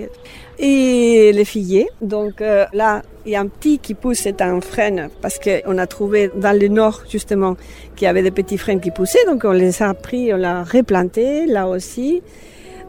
Et 0.60 1.31
les 1.34 1.45
figuiers. 1.45 1.88
Donc 2.01 2.41
euh, 2.41 2.65
là, 2.74 3.01
il 3.25 3.31
y 3.31 3.36
a 3.36 3.39
un 3.39 3.48
petit 3.48 3.79
qui 3.79 3.95
pousse, 3.95 4.19
c'est 4.19 4.41
un 4.41 4.62
frêne, 4.62 5.10
parce 5.22 5.39
qu'on 5.39 5.77
a 5.77 5.88
trouvé 5.88 6.29
dans 6.36 6.57
le 6.57 6.67
nord, 6.67 7.01
justement, 7.10 7.55
qu'il 7.95 8.05
y 8.05 8.07
avait 8.07 8.22
des 8.22 8.31
petits 8.31 8.57
frênes 8.57 8.79
qui 8.79 8.91
poussaient. 8.91 9.25
Donc 9.25 9.43
on 9.45 9.51
les 9.51 9.81
a 9.81 9.93
pris, 9.93 10.31
on 10.34 10.38
l'a 10.38 10.63
replanté 10.63 11.48
là 11.48 11.67
aussi. 11.67 12.22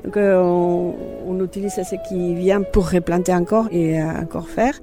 Donc 0.05 0.17
euh, 0.19 0.39
on, 0.39 1.43
utilise 1.43 1.75
ce 1.75 2.09
qui 2.09 2.35
vient 2.35 2.63
pour 2.63 2.91
replanter 2.91 3.33
encore 3.33 3.69
et 3.73 4.03
encore 4.03 4.49
faire. 4.49 4.75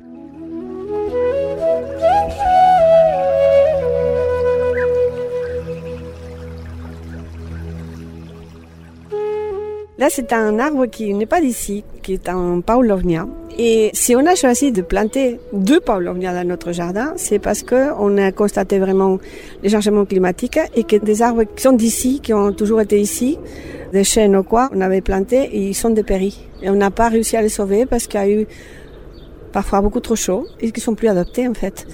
Là, 10.03 10.09
c'est 10.11 10.33
un 10.33 10.59
arbre 10.59 10.85
qui 10.87 11.13
n'est 11.13 11.25
pas 11.25 11.39
d'ici, 11.39 11.85
qui 12.01 12.15
est 12.15 12.27
un 12.27 12.59
paulovnia. 12.59 13.25
Et 13.57 13.89
si 13.93 14.17
on 14.17 14.25
a 14.25 14.35
choisi 14.35 14.73
de 14.73 14.81
planter 14.81 15.39
deux 15.53 15.79
paulovnia 15.79 16.33
dans 16.33 16.45
notre 16.45 16.73
jardin, 16.73 17.13
c'est 17.15 17.39
parce 17.39 17.63
que 17.63 17.93
on 17.97 18.17
a 18.17 18.33
constaté 18.33 18.79
vraiment 18.79 19.17
les 19.63 19.69
changements 19.69 20.03
climatiques 20.03 20.59
et 20.75 20.83
que 20.83 20.97
des 20.97 21.21
arbres 21.21 21.43
qui 21.43 21.63
sont 21.63 21.71
d'ici, 21.71 22.19
qui 22.19 22.33
ont 22.33 22.51
toujours 22.51 22.81
été 22.81 22.99
ici, 22.99 23.39
des 23.93 24.03
chênes 24.03 24.35
ou 24.35 24.43
quoi, 24.43 24.69
on 24.75 24.81
avait 24.81 24.99
planté 24.99 25.49
ils 25.53 25.73
sont 25.73 25.91
dépéris. 25.91 26.49
Et 26.61 26.69
on 26.69 26.75
n'a 26.75 26.91
pas 26.91 27.07
réussi 27.07 27.37
à 27.37 27.41
les 27.41 27.47
sauver 27.47 27.85
parce 27.85 28.07
qu'il 28.07 28.19
y 28.19 28.23
a 28.23 28.29
eu 28.29 28.45
parfois 29.53 29.79
beaucoup 29.81 30.01
trop 30.01 30.15
chaud 30.15 30.47
et 30.59 30.71
qui 30.71 30.81
sont 30.81 30.95
plus 30.95 31.07
adaptés 31.07 31.47
en 31.47 31.53
fait. 31.53 31.87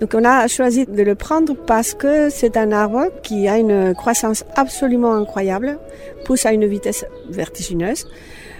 Donc 0.00 0.12
on 0.14 0.24
a 0.24 0.46
choisi 0.46 0.86
de 0.86 1.02
le 1.02 1.14
prendre 1.16 1.56
parce 1.56 1.94
que 1.94 2.30
c'est 2.30 2.56
un 2.56 2.70
arbre 2.70 3.06
qui 3.22 3.48
a 3.48 3.58
une 3.58 3.94
croissance 3.94 4.44
absolument 4.54 5.14
incroyable, 5.14 5.78
pousse 6.24 6.46
à 6.46 6.52
une 6.52 6.66
vitesse 6.66 7.04
vertigineuse. 7.30 8.06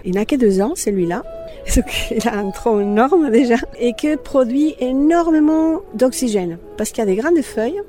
Il 0.07 0.15
n'a 0.15 0.25
que 0.25 0.37
deux 0.37 0.61
ans 0.61 0.75
celui-là. 0.77 1.25
Il 2.13 2.29
a 2.29 2.37
un 2.37 2.51
tronc 2.51 2.81
énorme 2.81 3.29
déjà 3.31 3.57
et 3.81 3.93
qui 3.93 4.17
produit 4.17 4.77
énormément 4.79 5.81
d'oxygène 5.95 6.59
parce 6.77 6.91
qu'il 6.91 6.99
y 6.99 7.03
a 7.03 7.07
des 7.07 7.17
grandes 7.17 7.43
feuilles 7.43 7.81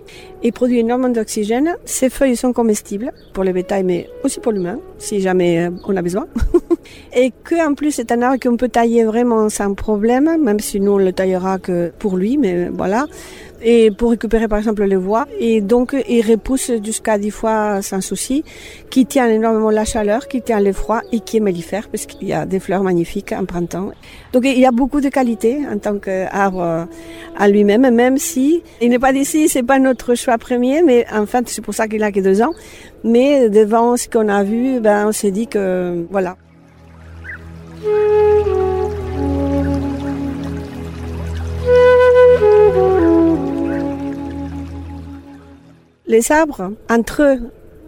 et 0.41 0.51
produit 0.51 0.79
énormément 0.79 1.13
d'oxygène. 1.13 1.75
Ces 1.85 2.09
feuilles 2.09 2.35
sont 2.35 2.53
comestibles 2.53 3.11
pour 3.33 3.43
le 3.43 3.53
bétail 3.53 3.83
mais 3.83 4.09
aussi 4.23 4.39
pour 4.39 4.51
l'humain 4.51 4.79
si 4.97 5.21
jamais 5.21 5.67
euh, 5.67 5.69
on 5.87 5.95
a 5.95 6.01
besoin. 6.01 6.25
et 7.15 7.31
que 7.43 7.55
en 7.65 7.75
plus 7.75 7.91
c'est 7.91 8.11
un 8.11 8.21
arbre 8.23 8.39
qu'on 8.41 8.57
peut 8.57 8.69
tailler 8.69 9.03
vraiment 9.03 9.47
sans 9.49 9.75
problème, 9.75 10.41
même 10.41 10.59
si 10.59 10.79
nous 10.79 10.93
on 10.93 10.97
le 10.97 11.13
taillera 11.13 11.59
que 11.59 11.91
pour 11.99 12.17
lui, 12.17 12.37
mais 12.37 12.69
voilà 12.69 13.05
et 13.61 13.91
pour 13.91 14.11
récupérer 14.11 14.47
par 14.47 14.59
exemple 14.59 14.83
les 14.83 14.95
voies. 14.95 15.25
Et 15.39 15.61
donc 15.61 15.95
il 16.07 16.21
repousse 16.21 16.71
jusqu'à 16.83 17.17
10 17.17 17.31
fois 17.31 17.81
sans 17.81 18.01
souci, 18.01 18.43
qui 18.89 19.05
tient 19.05 19.27
énormément 19.27 19.69
la 19.69 19.85
chaleur, 19.85 20.27
qui 20.27 20.41
tient 20.41 20.59
le 20.59 20.73
froid 20.73 21.01
et 21.11 21.19
qui 21.19 21.37
est 21.37 21.39
mellifère 21.39 21.87
parce 21.89 22.05
qu'il 22.05 22.27
y 22.27 22.33
a 22.33 22.45
des 22.45 22.59
fleurs 22.59 22.83
magnifiques 22.83 23.31
en 23.31 23.45
printemps. 23.45 23.91
Donc 24.33 24.43
il 24.45 24.59
y 24.59 24.65
a 24.65 24.71
beaucoup 24.71 25.01
de 25.01 25.09
qualités 25.09 25.59
en 25.71 25.77
tant 25.77 25.97
qu'arbre 25.97 26.87
à 27.37 27.47
lui-même, 27.47 27.89
même 27.93 28.17
si 28.17 28.63
il 28.81 28.89
n'est 28.89 28.99
pas 28.99 29.13
d'ici, 29.13 29.49
c'est 29.49 29.63
pas 29.63 29.79
notre 29.79 30.15
choix 30.15 30.37
premier, 30.37 30.81
mais 30.83 31.05
en 31.13 31.25
fait 31.25 31.47
c'est 31.49 31.61
pour 31.61 31.73
ça 31.73 31.87
qu'il 31.87 32.03
a 32.03 32.11
que 32.11 32.19
deux 32.19 32.41
ans. 32.41 32.53
Mais 33.03 33.49
devant 33.49 33.95
ce 33.95 34.07
qu'on 34.09 34.27
a 34.27 34.43
vu, 34.43 34.79
ben 34.79 35.07
on 35.07 35.11
s'est 35.11 35.31
dit 35.31 35.47
que 35.47 36.05
voilà. 36.09 36.35
Les 46.07 46.31
arbres, 46.31 46.71
entre 46.89 47.21
eux, 47.21 47.39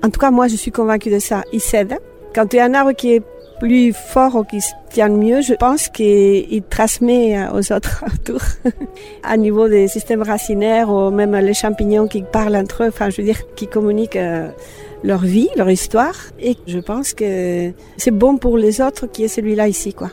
en 0.04 0.10
tout 0.10 0.20
cas 0.20 0.30
moi 0.30 0.48
je 0.48 0.56
suis 0.56 0.72
convaincue 0.72 1.10
de 1.10 1.20
ça, 1.20 1.44
ils 1.54 1.62
cèdent. 1.62 1.98
Quand 2.36 2.54
il 2.54 2.58
y 2.58 2.60
a 2.60 2.66
un 2.66 2.74
arbre 2.74 2.92
qui 2.92 3.14
est 3.14 3.24
plus 3.60 3.94
fort 3.94 4.36
ou 4.36 4.44
qui 4.44 4.62
se 4.62 4.72
tient 4.90 5.10
mieux, 5.10 5.42
je 5.42 5.54
pense 5.54 5.90
qu'il 5.90 6.64
transmet 6.70 7.38
aux 7.54 7.72
autres 7.72 8.04
autour. 8.14 8.42
à 9.24 9.38
niveau 9.38 9.68
des 9.68 9.88
systèmes 9.88 10.22
racinaires 10.22 10.90
ou 10.90 11.12
même 11.12 11.36
les 11.36 11.54
champignons 11.54 12.08
qui 12.08 12.24
parlent 12.24 12.56
entre 12.56 12.84
eux, 12.84 12.88
enfin 12.90 13.10
je 13.10 13.18
veux 13.18 13.24
dire, 13.24 13.42
qui 13.56 13.68
communiquent 13.68 14.16
euh, 14.16 14.50
leur 15.04 15.22
vie, 15.22 15.50
leur 15.56 15.70
histoire. 15.70 16.16
Et 16.42 16.58
je 16.68 16.80
pense 16.80 17.14
que 17.14 17.72
c'est 17.98 18.12
bon 18.12 18.38
pour 18.38 18.58
les 18.58 18.82
autres 18.82 19.08
qui 19.08 19.24
est 19.24 19.30
celui-là 19.30 19.68
ici, 19.68 19.94
quoi. 19.94 20.10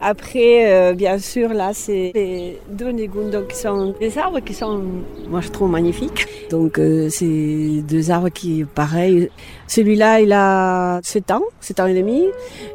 Après, 0.00 0.70
euh, 0.70 0.92
bien 0.92 1.18
sûr, 1.18 1.54
là, 1.54 1.70
c'est 1.72 2.12
les 2.14 2.58
deux 2.68 2.92
donc 2.92 3.48
qui 3.48 3.56
sont 3.56 3.94
des 3.98 4.18
arbres 4.18 4.40
qui 4.40 4.52
sont, 4.52 4.82
moi, 5.28 5.40
je 5.40 5.48
trouve 5.50 5.70
magnifiques. 5.70 6.26
Donc, 6.50 6.78
euh, 6.78 7.08
c'est 7.10 7.82
deux 7.88 8.10
arbres 8.10 8.28
qui, 8.28 8.64
pareil, 8.64 9.30
celui-là, 9.66 10.20
il 10.20 10.32
a 10.32 11.00
7 11.02 11.30
ans, 11.30 11.42
7 11.60 11.80
ans 11.80 11.86
et 11.86 11.94
demi, 11.94 12.26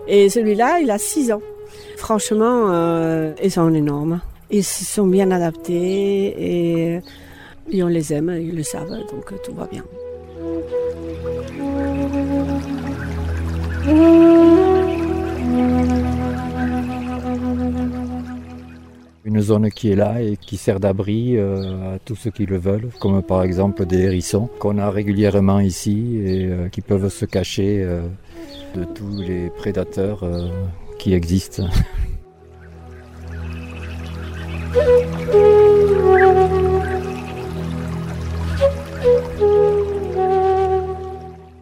et 0.07 0.29
celui-là, 0.29 0.79
il 0.81 0.89
a 0.89 0.97
6 0.97 1.31
ans. 1.31 1.41
Franchement, 1.97 2.67
euh, 2.71 3.33
ils 3.43 3.51
sont 3.51 3.71
énormes. 3.73 4.21
Ils 4.49 4.63
sont 4.63 5.07
bien 5.07 5.31
adaptés 5.31 5.73
et, 5.73 6.99
et 7.69 7.83
on 7.83 7.87
les 7.87 8.11
aime, 8.13 8.35
ils 8.41 8.55
le 8.55 8.63
savent, 8.63 8.89
donc 8.89 9.31
tout 9.43 9.53
va 9.53 9.67
bien. 9.71 9.83
Une 19.33 19.39
zone 19.39 19.71
qui 19.71 19.89
est 19.89 19.95
là 19.95 20.21
et 20.21 20.35
qui 20.35 20.57
sert 20.57 20.81
d'abri 20.81 21.37
euh, 21.37 21.95
à 21.95 21.99
tous 21.99 22.17
ceux 22.17 22.31
qui 22.31 22.45
le 22.45 22.57
veulent, 22.57 22.89
comme 22.99 23.21
par 23.23 23.43
exemple 23.43 23.85
des 23.85 23.99
hérissons 23.99 24.49
qu'on 24.59 24.77
a 24.77 24.91
régulièrement 24.91 25.61
ici 25.61 26.17
et 26.17 26.47
euh, 26.47 26.67
qui 26.67 26.81
peuvent 26.81 27.07
se 27.07 27.23
cacher 27.23 27.81
euh, 27.81 28.01
de 28.75 28.83
tous 28.83 29.21
les 29.21 29.49
prédateurs 29.49 30.25
qui 30.99 31.13
existent. 31.13 31.63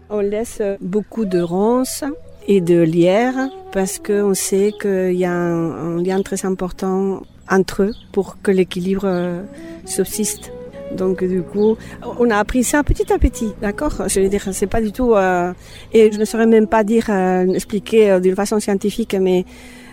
On 0.09 0.21
laisse 0.21 0.63
beaucoup 0.81 1.25
de 1.25 1.39
ronces 1.39 2.03
et 2.47 2.61
de 2.61 2.81
lierre 2.81 3.35
parce 3.71 3.99
qu'on 3.99 4.33
sait 4.33 4.73
qu'il 4.81 5.13
y 5.13 5.25
a 5.25 5.31
un 5.31 6.01
lien 6.01 6.23
très 6.23 6.47
important 6.47 7.21
entre 7.49 7.83
eux 7.83 7.93
pour 8.11 8.41
que 8.41 8.51
l'équilibre 8.51 9.03
euh, 9.05 9.43
subsiste. 9.85 10.51
Donc 10.95 11.23
du 11.23 11.43
coup, 11.43 11.77
on 12.19 12.29
a 12.31 12.37
appris 12.37 12.63
ça 12.63 12.83
petit 12.83 13.11
à 13.13 13.19
petit, 13.19 13.53
d'accord? 13.61 13.93
Je 14.07 14.21
veux 14.21 14.29
dire, 14.29 14.47
c'est 14.51 14.67
pas 14.67 14.81
du 14.81 14.91
tout 14.91 15.13
euh, 15.13 15.53
et 15.93 16.11
je 16.11 16.17
ne 16.17 16.25
saurais 16.25 16.47
même 16.47 16.67
pas 16.67 16.83
dire 16.83 17.05
euh, 17.09 17.45
expliquer 17.53 18.19
d'une 18.19 18.35
façon 18.35 18.59
scientifique, 18.59 19.15
mais 19.19 19.45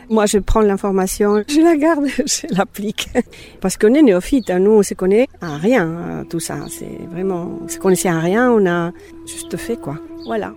moi 0.09 0.25
je 0.25 0.39
prends 0.39 0.63
l'information, 0.63 1.43
je 1.47 1.61
la 1.61 1.77
garde, 1.77 2.07
je 2.27 2.55
l'applique 2.57 3.11
parce 3.61 3.77
qu'on 3.77 3.93
est 3.93 4.03
néophyte, 4.03 4.49
hein. 4.49 4.61
nous 4.61 4.71
on 4.71 4.83
se 4.83 4.95
connaît 4.95 5.29
à 5.43 5.59
rien, 5.59 6.25
tout 6.31 6.41
ça, 6.41 6.57
c'est 6.69 6.99
vraiment, 7.11 7.59
on 7.63 7.69
se 7.69 7.79
connaissait 7.79 8.09
à 8.09 8.21
rien, 8.21 8.51
on 8.51 8.65
a 8.67 8.93
juste 9.27 9.57
fait 9.59 9.77
quoi, 9.77 9.99
voilà. 10.25 10.55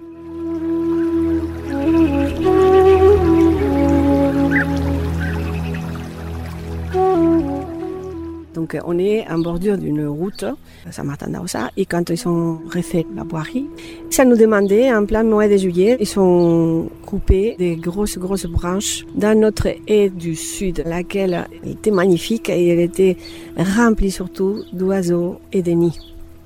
Donc 8.60 8.78
on 8.84 9.00
est 9.00 9.26
en 9.30 9.40
bordure 9.40 9.78
d'une 9.78 10.06
route, 10.06 10.44
Saint-Martin 10.92 11.30
d'Aossa, 11.30 11.72
et 11.78 11.86
quand 11.86 12.10
ils 12.10 12.28
ont 12.28 12.60
refait 12.76 13.06
la 13.16 13.24
boirie, 13.24 13.68
ça 14.10 14.26
nous 14.26 14.36
demandait, 14.36 14.94
en 14.94 15.06
plein 15.06 15.24
mois 15.24 15.48
de 15.48 15.56
juillet, 15.56 15.96
ils 15.98 16.20
ont 16.20 16.90
coupé 17.06 17.56
des 17.58 17.78
grosses, 17.78 18.18
grosses 18.18 18.48
branches 18.48 19.06
dans 19.16 19.40
notre 19.40 19.70
haie 19.88 20.10
du 20.10 20.36
sud, 20.36 20.84
laquelle 20.86 21.48
était 21.66 21.90
magnifique 21.90 22.50
et 22.50 22.68
elle 22.68 22.82
était 22.82 23.16
remplie 23.56 24.12
surtout 24.12 24.66
d'oiseaux 24.74 25.40
et 25.54 25.62
de 25.62 25.72
nids. 25.72 25.98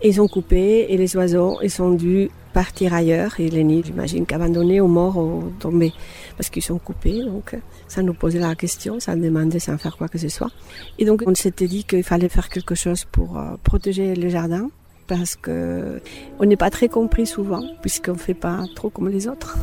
Ils 0.04 0.22
ont 0.22 0.28
coupé 0.28 0.86
et 0.90 0.96
les 0.96 1.18
oiseaux, 1.18 1.58
ils 1.64 1.82
ont 1.82 1.94
dû 1.94 2.30
partir 2.54 2.94
ailleurs 2.94 3.40
et 3.40 3.50
les 3.50 3.64
nids, 3.64 3.84
j'imagine 3.86 4.26
qu'abandonnés 4.26 4.80
ou 4.80 4.88
morts 4.88 5.18
ou 5.18 5.52
tombés 5.60 5.94
parce 6.38 6.50
qu'ils 6.50 6.64
sont 6.64 6.78
coupés. 6.78 7.24
Donc 7.24 7.56
ça 7.88 8.02
nous 8.02 8.14
posait 8.14 8.40
la 8.40 8.56
question, 8.56 9.00
ça 9.00 9.16
demandait 9.16 9.60
sans 9.60 9.78
faire 9.78 9.98
quoi 9.98 10.08
que 10.08 10.18
ce 10.18 10.30
soit. 10.30 10.52
Et 11.00 11.06
donc 11.06 11.24
on 11.26 11.36
s'était 11.36 11.68
dit 11.68 11.84
qu'il 11.84 12.04
fallait 12.04 12.30
faire 12.30 12.50
quelque 12.50 12.76
chose 12.76 13.06
pour 13.06 13.38
euh, 13.38 13.56
protéger 13.64 14.16
le 14.16 14.30
jardin 14.30 14.70
parce 15.08 15.36
que 15.36 16.02
on 16.40 16.46
n'est 16.46 16.56
pas 16.56 16.70
très 16.70 16.88
compris 16.88 17.26
souvent 17.26 17.64
puisqu'on 17.82 18.16
fait 18.16 18.34
pas 18.34 18.64
trop 18.76 18.90
comme 18.90 19.10
les 19.10 19.28
autres. 19.28 19.58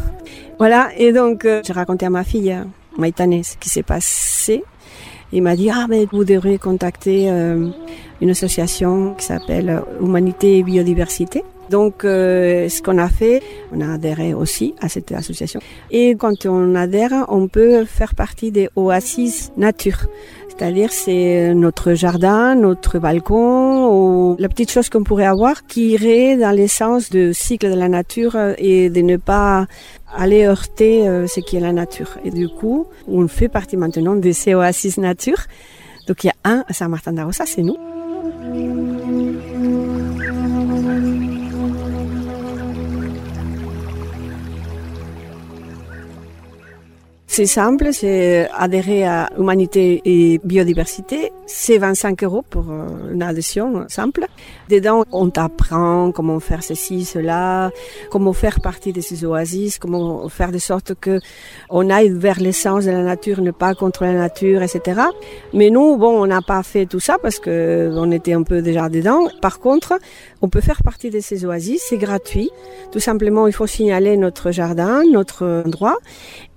Voilà 0.59 0.90
et 0.99 1.12
donc 1.12 1.44
euh, 1.44 1.62
j'ai 1.64 1.73
raconté 1.73 2.06
à 2.06 2.11
ma 2.11 2.25
fille 2.25 2.52
euh, 2.52 2.64
Maïtane 2.99 3.42
ce 3.42 3.56
qui 3.56 3.68
s'est 3.68 3.82
passé. 3.82 4.62
Il 5.32 5.42
m'a 5.42 5.54
dit 5.54 5.70
ah 5.70 5.87
mais 5.88 6.06
vous 6.11 6.25
devriez 6.25 6.59
contacter 6.59 7.28
une 7.28 8.30
association 8.30 9.14
qui 9.14 9.25
s'appelle 9.25 9.80
Humanité 10.00 10.59
et 10.59 10.64
Biodiversité. 10.64 11.44
Donc, 11.70 12.04
euh, 12.04 12.68
ce 12.68 12.82
qu'on 12.82 12.98
a 12.98 13.08
fait, 13.08 13.42
on 13.72 13.80
a 13.80 13.94
adhéré 13.94 14.34
aussi 14.34 14.74
à 14.80 14.88
cette 14.88 15.12
association. 15.12 15.60
Et 15.92 16.16
quand 16.16 16.44
on 16.46 16.74
adhère, 16.74 17.26
on 17.28 17.46
peut 17.46 17.84
faire 17.84 18.16
partie 18.16 18.50
des 18.50 18.68
oasis 18.74 19.52
nature. 19.56 20.00
C'est-à-dire, 20.48 20.92
c'est 20.92 21.54
notre 21.54 21.94
jardin, 21.94 22.56
notre 22.56 22.98
balcon, 22.98 23.88
ou 23.88 24.36
la 24.38 24.48
petite 24.48 24.70
chose 24.70 24.90
qu'on 24.90 25.04
pourrait 25.04 25.26
avoir 25.26 25.64
qui 25.66 25.92
irait 25.92 26.36
dans 26.36 26.50
l'essence 26.50 27.08
du 27.08 27.32
cycle 27.32 27.70
de 27.70 27.76
la 27.76 27.88
nature 27.88 28.36
et 28.58 28.90
de 28.90 29.00
ne 29.00 29.16
pas 29.16 29.66
aller 30.14 30.44
heurter 30.44 31.08
euh, 31.08 31.28
ce 31.28 31.38
qui 31.38 31.56
est 31.56 31.60
la 31.60 31.72
nature. 31.72 32.18
Et 32.24 32.30
du 32.30 32.48
coup, 32.48 32.86
on 33.06 33.28
fait 33.28 33.48
partie 33.48 33.76
maintenant 33.76 34.16
de 34.16 34.32
ces 34.32 34.54
oasis 34.54 34.98
nature. 34.98 35.38
Donc, 36.08 36.24
il 36.24 36.26
y 36.26 36.30
a 36.30 36.34
un 36.44 36.64
à 36.68 36.72
Saint-Martin-d'Arossa, 36.72 37.46
c'est 37.46 37.62
nous. 37.62 37.76
C'est 47.32 47.46
simple, 47.46 47.90
c'est 47.92 48.49
adhérer 48.52 49.04
à 49.04 49.30
Humanité 49.38 50.02
et 50.04 50.40
Biodiversité. 50.42 51.30
C'est 51.46 51.78
25 51.78 52.25
euros 52.25 52.42
pour 52.42 52.64
euh, 52.72 53.12
une 53.12 53.22
adhésion 53.22 53.84
simple. 53.87 54.26
Dedans, 54.68 55.04
on 55.12 55.30
t'apprend 55.30 56.10
comment 56.10 56.40
faire 56.40 56.64
ceci, 56.64 57.04
cela, 57.04 57.70
comment 58.10 58.32
faire 58.32 58.60
partie 58.60 58.92
de 58.92 59.00
ces 59.00 59.25
oasis, 59.25 59.78
comment 59.78 60.28
faire 60.28 60.50
de 60.50 60.58
sorte 60.58 60.96
que 60.96 61.20
on 61.68 61.88
aille 61.88 62.10
vers 62.10 62.40
l'essence 62.40 62.87
de 62.87 62.90
la 62.90 63.04
nature, 63.04 63.42
ne 63.42 63.52
pas 63.52 63.76
contre 63.76 64.02
la 64.02 64.14
nature, 64.14 64.62
etc. 64.62 65.00
Mais 65.54 65.70
nous, 65.70 65.99
bon, 65.99 66.20
on 66.20 66.26
n'a 66.26 66.42
pas 66.42 66.64
fait 66.64 66.87
tout 66.87 66.99
ça 66.99 67.16
parce 67.22 67.38
que 67.38 67.92
on 67.94 68.10
était 68.10 68.32
un 68.32 68.42
peu 68.42 68.60
déjà 68.60 68.88
dedans. 68.88 69.28
Par 69.40 69.60
contre, 69.60 70.00
on 70.42 70.49
peut 70.49 70.61
faire 70.61 70.82
partie 70.82 71.11
de 71.11 71.20
ces 71.20 71.44
oasis, 71.44 71.82
c'est 71.88 71.99
gratuit. 71.99 72.50
Tout 72.92 73.00
simplement, 73.00 73.47
il 73.47 73.52
faut 73.52 73.66
signaler 73.66 74.16
notre 74.16 74.50
jardin, 74.50 75.02
notre 75.11 75.62
endroit 75.66 75.99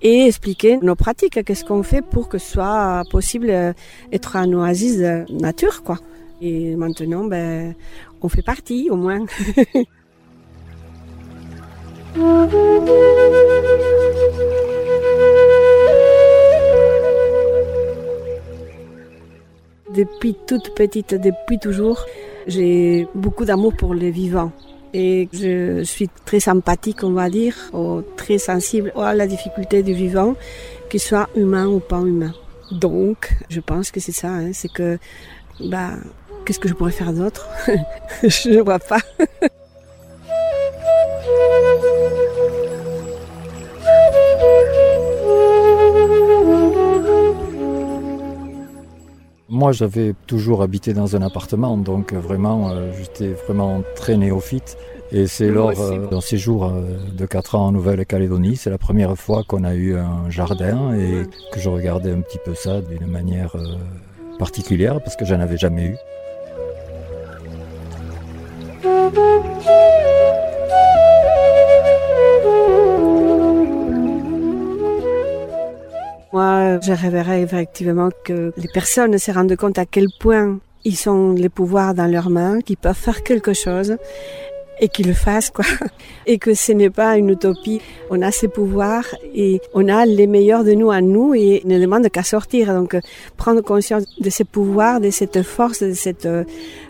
et 0.02 0.26
expliquer 0.26 0.78
nos 0.78 0.94
pratiques, 0.94 1.44
qu'est-ce 1.44 1.64
qu'on 1.64 1.82
fait 1.82 2.02
pour 2.02 2.28
que 2.28 2.38
ce 2.38 2.52
soit 2.52 3.02
possible 3.10 3.46
d'être 4.10 4.36
un 4.36 4.52
oasis 4.52 4.98
de 4.98 5.24
nature, 5.32 5.82
quoi. 5.82 5.98
Et 6.40 6.76
maintenant, 6.76 7.24
ben, 7.24 7.74
on 8.22 8.28
fait 8.28 8.42
partie, 8.42 8.88
au 8.90 8.96
moins. 8.96 9.24
depuis 19.94 20.34
toute 20.46 20.74
petite, 20.74 21.14
depuis 21.14 21.58
toujours, 21.58 22.04
j'ai 22.46 23.06
beaucoup 23.14 23.44
d'amour 23.44 23.74
pour 23.74 23.94
les 23.94 24.10
vivants 24.10 24.52
et 24.92 25.28
je 25.32 25.82
suis 25.82 26.08
très 26.24 26.40
sympathique, 26.40 27.02
on 27.02 27.12
va 27.12 27.28
dire, 27.28 27.56
ou 27.72 28.02
très 28.16 28.38
sensible 28.38 28.92
à 28.96 29.12
la 29.14 29.26
difficulté 29.26 29.82
du 29.82 29.92
vivant, 29.92 30.36
qu'il 30.88 31.00
soit 31.00 31.28
humain 31.36 31.66
ou 31.66 31.80
pas 31.80 32.00
humain. 32.00 32.32
Donc, 32.70 33.30
je 33.48 33.60
pense 33.60 33.90
que 33.90 34.00
c'est 34.00 34.12
ça, 34.12 34.28
hein, 34.28 34.50
c'est 34.52 34.72
que, 34.72 34.98
bah, 35.60 35.90
qu'est-ce 36.44 36.60
que 36.60 36.68
je 36.68 36.74
pourrais 36.74 36.92
faire 36.92 37.12
d'autre? 37.12 37.48
Je 38.22 38.50
ne 38.50 38.60
vois 38.60 38.78
pas. 38.78 39.00
Moi, 49.64 49.72
j'avais 49.72 50.14
toujours 50.26 50.60
habité 50.60 50.92
dans 50.92 51.16
un 51.16 51.22
appartement, 51.22 51.78
donc 51.78 52.12
euh, 52.12 52.20
vraiment, 52.20 52.68
euh, 52.68 52.92
j'étais 52.98 53.32
vraiment 53.32 53.82
très 53.96 54.18
néophyte. 54.18 54.76
Et 55.10 55.26
c'est 55.26 55.48
lors 55.48 55.80
euh, 55.80 56.06
d'un 56.06 56.20
séjour 56.20 56.70
de 56.70 57.24
4 57.24 57.54
ans 57.54 57.68
en 57.68 57.72
Nouvelle-Calédonie, 57.72 58.56
c'est 58.56 58.68
la 58.68 58.76
première 58.76 59.16
fois 59.16 59.42
qu'on 59.42 59.64
a 59.64 59.74
eu 59.74 59.96
un 59.96 60.28
jardin 60.28 60.92
et 60.92 61.22
que 61.50 61.60
je 61.60 61.70
regardais 61.70 62.12
un 62.12 62.20
petit 62.20 62.36
peu 62.44 62.54
ça 62.54 62.82
d'une 62.82 63.06
manière 63.06 63.56
particulière 64.38 65.00
parce 65.02 65.16
que 65.16 65.24
j'en 65.24 65.40
avais 65.40 65.56
jamais 65.56 65.86
eu. 65.86 65.96
Moi, 76.34 76.80
je 76.80 76.90
rêverais 76.92 77.42
effectivement 77.42 78.08
que 78.24 78.52
les 78.56 78.66
personnes 78.66 79.16
se 79.18 79.30
rendent 79.30 79.54
compte 79.54 79.78
à 79.78 79.86
quel 79.86 80.08
point 80.18 80.58
ils 80.84 81.08
ont 81.08 81.30
les 81.30 81.48
pouvoirs 81.48 81.94
dans 81.94 82.10
leurs 82.10 82.28
mains, 82.28 82.60
qu'ils 82.60 82.76
peuvent 82.76 82.96
faire 82.96 83.22
quelque 83.22 83.52
chose 83.52 83.96
et 84.80 84.88
qu'ils 84.88 85.06
le 85.06 85.12
fassent, 85.14 85.50
quoi. 85.50 85.64
Et 86.26 86.38
que 86.38 86.52
ce 86.54 86.72
n'est 86.72 86.90
pas 86.90 87.18
une 87.18 87.30
utopie. 87.30 87.80
On 88.10 88.20
a 88.20 88.32
ces 88.32 88.48
pouvoirs 88.48 89.06
et 89.32 89.60
on 89.74 89.88
a 89.88 90.06
les 90.06 90.26
meilleurs 90.26 90.64
de 90.64 90.72
nous 90.72 90.90
à 90.90 91.00
nous 91.00 91.34
et 91.34 91.62
ne 91.66 91.78
demande 91.78 92.08
qu'à 92.08 92.24
sortir. 92.24 92.74
Donc, 92.74 92.96
prendre 93.36 93.60
conscience 93.60 94.02
de 94.18 94.28
ces 94.28 94.42
pouvoirs, 94.42 95.00
de 95.00 95.10
cette 95.10 95.42
force, 95.42 95.84
de 95.84 95.92
cet 95.92 96.26
euh, 96.26 96.42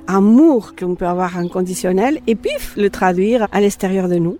amour 0.06 0.74
qu'on 0.74 0.94
peut 0.94 1.06
avoir 1.06 1.36
inconditionnel 1.36 2.20
et 2.26 2.34
puis 2.34 2.52
le 2.78 2.88
traduire 2.88 3.46
à 3.52 3.60
l'extérieur 3.60 4.08
de 4.08 4.16
nous. 4.16 4.38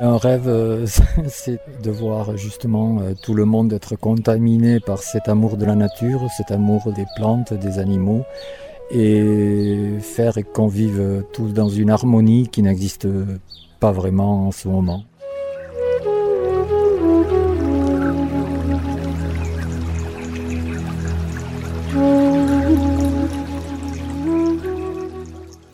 Un 0.00 0.16
rêve, 0.16 0.48
euh, 0.48 0.86
c'est 1.26 1.60
de 1.82 1.90
voir 1.90 2.36
justement 2.36 3.00
euh, 3.00 3.14
tout 3.20 3.34
le 3.34 3.44
monde 3.44 3.72
être 3.72 3.96
contaminé 3.96 4.78
par 4.78 5.02
cet 5.02 5.28
amour 5.28 5.56
de 5.56 5.64
la 5.64 5.74
nature, 5.74 6.26
cet 6.36 6.52
amour 6.52 6.92
des 6.92 7.06
plantes, 7.16 7.52
des 7.52 7.78
animaux, 7.80 8.24
et 8.90 9.98
faire 10.00 10.34
qu'on 10.54 10.68
vive 10.68 11.24
tous 11.32 11.52
dans 11.52 11.68
une 11.68 11.90
harmonie 11.90 12.48
qui 12.48 12.62
n'existe 12.62 13.08
pas 13.80 13.92
vraiment 13.92 14.46
en 14.46 14.52
ce 14.52 14.68
moment. 14.68 15.02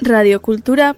Radio 0.05 0.41
Cultura. 0.41 0.97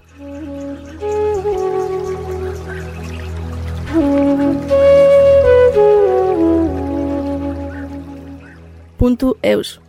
Punto 8.97 9.37
eus. 9.41 9.79